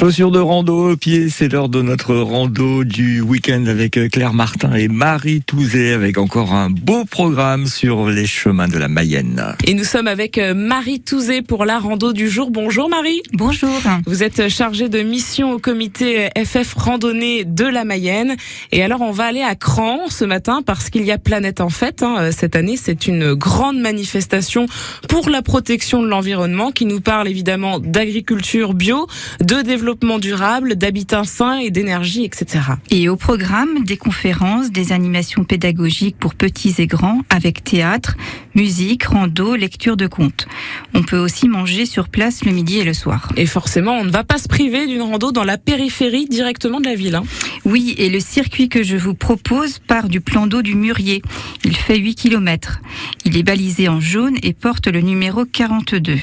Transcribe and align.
Chaussures 0.00 0.30
de 0.30 0.38
rando 0.38 0.92
au 0.92 0.96
pied, 0.96 1.28
c'est 1.28 1.52
l'heure 1.52 1.68
de 1.68 1.82
notre 1.82 2.16
rando 2.16 2.84
du 2.84 3.20
week-end 3.20 3.66
avec 3.66 3.98
euh, 3.98 4.08
Claire 4.08 4.32
Martin 4.32 4.72
et 4.72 4.88
Marie 4.88 5.42
Touzé 5.42 5.92
avec 5.92 6.16
encore 6.16 6.54
un 6.54 6.70
beau 6.70 7.04
programme 7.04 7.66
sur 7.66 8.08
les 8.08 8.24
chemins 8.24 8.66
de 8.66 8.78
la 8.78 8.88
Mayenne. 8.88 9.54
Et 9.66 9.74
nous 9.74 9.84
sommes 9.84 10.08
avec 10.08 10.38
euh, 10.38 10.54
Marie 10.54 11.02
Touzé 11.02 11.42
pour 11.42 11.66
la 11.66 11.78
rando 11.78 12.14
du 12.14 12.30
jour. 12.30 12.50
Bonjour 12.50 12.88
Marie. 12.88 13.20
Bonjour. 13.34 13.78
Vous 14.06 14.22
êtes 14.22 14.48
chargée 14.48 14.88
de 14.88 15.02
mission 15.02 15.52
au 15.52 15.58
comité 15.58 16.30
FF 16.34 16.72
Randonnée 16.78 17.44
de 17.44 17.66
la 17.66 17.84
Mayenne. 17.84 18.36
Et 18.72 18.82
alors 18.82 19.02
on 19.02 19.12
va 19.12 19.24
aller 19.24 19.42
à 19.42 19.54
Cran 19.54 20.08
ce 20.08 20.24
matin 20.24 20.62
parce 20.64 20.88
qu'il 20.88 21.04
y 21.04 21.12
a 21.12 21.18
Planète 21.18 21.60
en 21.60 21.68
fête. 21.68 22.02
Hein. 22.02 22.30
Cette 22.32 22.56
année 22.56 22.78
c'est 22.78 23.06
une 23.06 23.34
grande 23.34 23.78
manifestation 23.78 24.64
pour 25.10 25.28
la 25.28 25.42
protection 25.42 26.02
de 26.02 26.08
l'environnement 26.08 26.72
qui 26.72 26.86
nous 26.86 27.02
parle 27.02 27.28
évidemment 27.28 27.78
d'agriculture 27.78 28.72
bio, 28.72 29.06
de 29.40 29.60
développement 29.60 29.89
développement 29.90 30.20
durable, 30.20 30.76
d'habitat 30.76 31.24
sain 31.24 31.58
et 31.58 31.72
d'énergie, 31.72 32.22
etc. 32.24 32.60
Et 32.90 33.08
au 33.08 33.16
programme, 33.16 33.82
des 33.82 33.96
conférences, 33.96 34.70
des 34.70 34.92
animations 34.92 35.42
pédagogiques 35.42 36.16
pour 36.16 36.36
petits 36.36 36.76
et 36.78 36.86
grands, 36.86 37.22
avec 37.28 37.64
théâtre, 37.64 38.16
musique, 38.54 39.02
rando, 39.02 39.56
lecture 39.56 39.96
de 39.96 40.06
contes. 40.06 40.46
On 40.94 41.02
peut 41.02 41.18
aussi 41.18 41.48
manger 41.48 41.86
sur 41.86 42.08
place 42.08 42.44
le 42.44 42.52
midi 42.52 42.78
et 42.78 42.84
le 42.84 42.94
soir. 42.94 43.32
Et 43.36 43.46
forcément, 43.46 43.94
on 43.94 44.04
ne 44.04 44.12
va 44.12 44.22
pas 44.22 44.38
se 44.38 44.46
priver 44.46 44.86
d'une 44.86 45.02
rando 45.02 45.32
dans 45.32 45.42
la 45.42 45.58
périphérie 45.58 46.26
directement 46.26 46.78
de 46.78 46.86
la 46.86 46.94
ville. 46.94 47.16
Hein. 47.16 47.24
Oui, 47.64 47.96
et 47.98 48.10
le 48.10 48.20
circuit 48.20 48.68
que 48.68 48.84
je 48.84 48.96
vous 48.96 49.14
propose 49.14 49.80
part 49.80 50.08
du 50.08 50.20
plan 50.20 50.46
d'eau 50.46 50.62
du 50.62 50.76
Murier. 50.76 51.20
Il 51.64 51.76
fait 51.76 51.98
8 51.98 52.14
km. 52.14 52.80
Il 53.24 53.36
est 53.36 53.42
balisé 53.42 53.88
en 53.88 53.98
jaune 53.98 54.36
et 54.44 54.52
porte 54.52 54.86
le 54.86 55.00
numéro 55.00 55.44
42. 55.44 56.16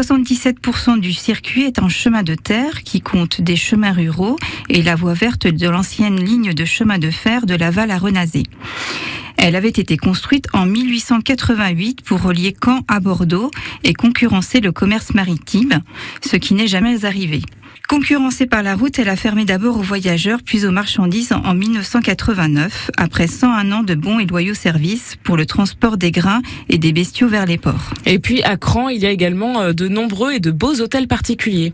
77% 0.00 1.00
du 1.00 1.12
circuit 1.12 1.64
est 1.64 1.80
en 1.80 1.88
chemin 1.88 2.22
de 2.22 2.36
terre 2.36 2.84
qui 2.84 3.00
compte 3.00 3.40
des 3.40 3.56
chemins 3.56 3.90
ruraux 3.90 4.36
et 4.68 4.80
la 4.80 4.94
voie 4.94 5.12
verte 5.12 5.48
de 5.48 5.68
l'ancienne 5.68 6.24
ligne 6.24 6.54
de 6.54 6.64
chemin 6.64 6.98
de 6.98 7.10
fer 7.10 7.46
de 7.46 7.56
Laval 7.56 7.90
à 7.90 7.98
Renazé. 7.98 8.44
Elle 9.36 9.56
avait 9.56 9.68
été 9.68 9.96
construite 9.96 10.46
en 10.52 10.66
1888 10.66 12.02
pour 12.02 12.22
relier 12.22 12.54
Caen 12.64 12.82
à 12.86 13.00
Bordeaux 13.00 13.50
et 13.82 13.92
concurrencer 13.92 14.60
le 14.60 14.70
commerce 14.70 15.14
maritime, 15.14 15.80
ce 16.24 16.36
qui 16.36 16.54
n'est 16.54 16.68
jamais 16.68 17.04
arrivé. 17.04 17.42
Concurrencée 17.88 18.44
par 18.44 18.62
la 18.62 18.74
route, 18.74 18.98
elle 18.98 19.08
a 19.08 19.16
fermé 19.16 19.46
d'abord 19.46 19.78
aux 19.78 19.82
voyageurs 19.82 20.40
puis 20.44 20.66
aux 20.66 20.70
marchandises 20.70 21.32
en 21.32 21.54
1989, 21.54 22.90
après 22.98 23.26
101 23.26 23.72
ans 23.72 23.82
de 23.82 23.94
bons 23.94 24.18
et 24.18 24.26
loyaux 24.26 24.52
services 24.52 25.16
pour 25.24 25.38
le 25.38 25.46
transport 25.46 25.96
des 25.96 26.10
grains 26.10 26.42
et 26.68 26.76
des 26.76 26.92
bestiaux 26.92 27.28
vers 27.28 27.46
les 27.46 27.56
ports. 27.56 27.94
Et 28.04 28.18
puis 28.18 28.42
à 28.42 28.58
Cran, 28.58 28.90
il 28.90 29.00
y 29.00 29.06
a 29.06 29.10
également 29.10 29.62
euh, 29.62 29.72
de 29.72 29.88
nombreux 29.88 30.32
et 30.32 30.38
de 30.38 30.50
beaux 30.50 30.82
hôtels 30.82 31.08
particuliers. 31.08 31.72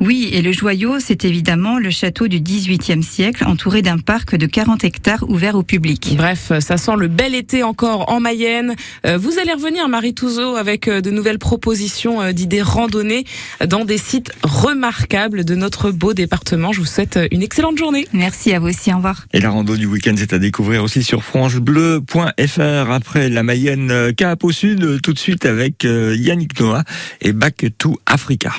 Oui, 0.00 0.30
et 0.32 0.40
le 0.40 0.52
joyau, 0.52 0.98
c'est 0.98 1.26
évidemment 1.26 1.78
le 1.78 1.90
château 1.90 2.26
du 2.26 2.40
XVIIIe 2.40 3.02
siècle, 3.02 3.44
entouré 3.44 3.82
d'un 3.82 3.98
parc 3.98 4.36
de 4.36 4.46
40 4.46 4.84
hectares 4.84 5.28
ouvert 5.28 5.56
au 5.56 5.62
public. 5.62 6.14
Bref, 6.16 6.52
ça 6.60 6.78
sent 6.78 6.96
le 6.96 7.08
bel 7.08 7.34
été 7.34 7.62
encore 7.62 8.10
en 8.10 8.20
Mayenne. 8.20 8.74
Euh, 9.06 9.18
vous 9.18 9.38
allez 9.38 9.52
revenir, 9.52 9.88
Marie 9.88 10.14
Touzeau, 10.14 10.56
avec 10.56 10.88
euh, 10.88 11.02
de 11.02 11.10
nouvelles 11.10 11.38
propositions 11.38 12.32
d'idées 12.32 12.62
randonnées 12.62 13.24
dans 13.66 13.84
des 13.84 13.98
sites 13.98 14.32
remarquables 14.42 15.29
de 15.30 15.54
notre 15.54 15.90
beau 15.90 16.14
département. 16.14 16.72
Je 16.72 16.80
vous 16.80 16.86
souhaite 16.86 17.18
une 17.30 17.42
excellente 17.42 17.78
journée. 17.78 18.06
Merci 18.12 18.52
à 18.52 18.58
vous 18.58 18.68
aussi. 18.68 18.92
Au 18.92 18.96
revoir. 18.96 19.26
Et 19.32 19.40
la 19.40 19.50
rando 19.50 19.76
du 19.76 19.86
week-end, 19.86 20.14
c'est 20.16 20.32
à 20.32 20.38
découvrir 20.38 20.82
aussi 20.82 21.02
sur 21.02 21.22
francebleu.fr. 21.22 22.90
Après 22.90 23.28
la 23.28 23.42
Mayenne 23.42 24.12
Cap 24.16 24.44
au 24.44 24.52
sud, 24.52 25.00
tout 25.02 25.12
de 25.12 25.18
suite 25.18 25.46
avec 25.46 25.84
euh, 25.84 26.14
Yannick 26.18 26.58
Noah 26.60 26.84
et 27.20 27.32
Back 27.32 27.66
to 27.78 27.98
Africa. 28.06 28.52